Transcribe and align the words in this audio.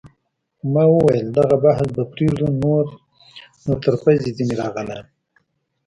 ما 0.73 0.83
وویل: 0.93 1.25
دغه 1.37 1.55
بحث 1.65 1.87
به 1.95 2.03
پرېږدو، 2.11 2.47
نور 2.63 2.85
نو 3.65 3.73
تر 3.83 3.93
پزې 4.01 4.29
ځیني 4.37 4.55
راغلی 4.61 4.93
یم. 4.99 5.07